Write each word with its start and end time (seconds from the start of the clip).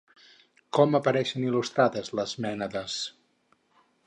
Com 0.77 0.97
apareixien 0.99 1.45
il·lustrades 1.49 2.11
les 2.21 2.35
mènades? 2.47 2.97